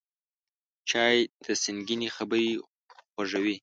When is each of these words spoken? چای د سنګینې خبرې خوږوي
چای 0.89 1.17
د 1.45 1.45
سنګینې 1.63 2.09
خبرې 2.15 2.51
خوږوي 3.11 3.55